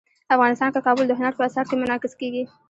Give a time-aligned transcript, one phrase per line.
[0.35, 2.43] افغانستان کې کابل د هنر په اثار کې منعکس کېږي.